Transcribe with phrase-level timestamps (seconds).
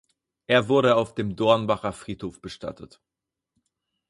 [0.47, 2.99] Er wurde auf dem Dornbacher Friedhof bestattet.